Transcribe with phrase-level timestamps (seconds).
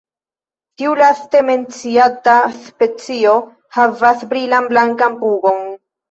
[0.81, 3.33] Tiu laste menciata specio
[3.77, 5.61] havas brilan blankan pugon.